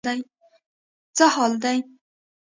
[1.15, 1.77] څه حال دی.